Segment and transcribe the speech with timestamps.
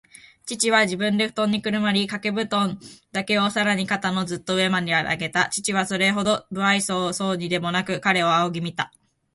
[0.47, 2.79] 父は自分でふとんにくるまり、かけぶとん
[3.11, 5.47] だけをさらに肩のずっと上までかけた。
[5.51, 8.91] 父はそれほど無愛想そうにでもなく、彼を仰ぎ見た。